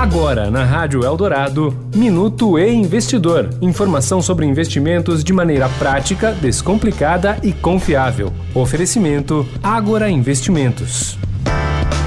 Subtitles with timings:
[0.00, 3.50] Agora, na Rádio Eldorado, Minuto e Investidor.
[3.60, 8.32] Informação sobre investimentos de maneira prática, descomplicada e confiável.
[8.54, 11.18] Oferecimento Agora Investimentos.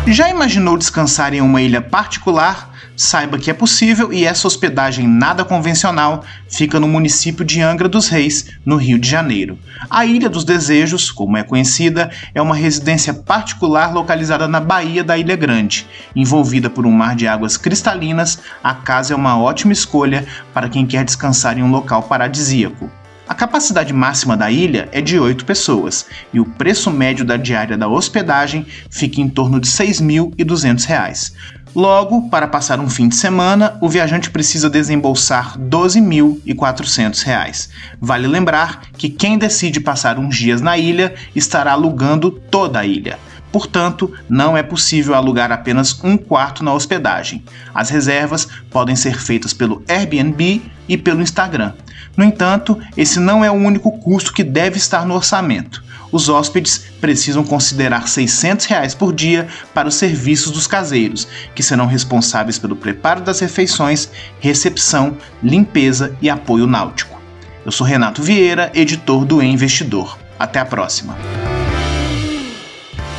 [0.07, 2.72] Já imaginou descansar em uma ilha particular?
[2.95, 8.07] Saiba que é possível e essa hospedagem nada convencional fica no município de Angra dos
[8.07, 9.57] Reis, no Rio de Janeiro.
[9.89, 15.17] A Ilha dos Desejos, como é conhecida, é uma residência particular localizada na Baía da
[15.17, 15.87] Ilha Grande.
[16.15, 20.85] Envolvida por um mar de águas cristalinas, a casa é uma ótima escolha para quem
[20.85, 22.91] quer descansar em um local paradisíaco.
[23.25, 27.77] A capacidade máxima da ilha é de 8 pessoas e o preço médio da diária
[27.77, 31.31] da hospedagem fica em torno de R$ 6.200.
[31.75, 37.67] Logo, para passar um fim de semana, o viajante precisa desembolsar R$ 12.400.
[37.99, 43.17] Vale lembrar que quem decide passar uns dias na ilha estará alugando toda a ilha.
[43.51, 47.43] Portanto, não é possível alugar apenas um quarto na hospedagem.
[47.73, 51.73] As reservas podem ser feitas pelo Airbnb e pelo Instagram.
[52.15, 55.83] No entanto, esse não é o único custo que deve estar no orçamento.
[56.13, 61.87] Os hóspedes precisam considerar 600 reais por dia para os serviços dos caseiros, que serão
[61.87, 64.07] responsáveis pelo preparo das refeições,
[64.39, 67.19] recepção, limpeza e apoio náutico.
[67.65, 70.19] Eu sou Renato Vieira, editor do e Investidor.
[70.37, 71.17] Até a próxima.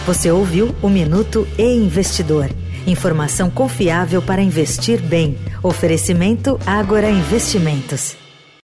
[0.06, 2.48] Você ouviu o Minuto e Investidor.
[2.86, 5.36] Informação confiável para investir bem.
[5.62, 8.23] Oferecimento Agora Investimentos.